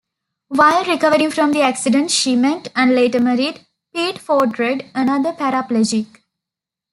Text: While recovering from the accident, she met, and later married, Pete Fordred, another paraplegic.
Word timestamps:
While 0.47 0.83
recovering 0.85 1.29
from 1.29 1.51
the 1.53 1.61
accident, 1.61 2.09
she 2.09 2.35
met, 2.35 2.69
and 2.75 2.95
later 2.95 3.19
married, 3.19 3.67
Pete 3.93 4.17
Fordred, 4.17 4.89
another 4.95 5.31
paraplegic. 5.31 6.07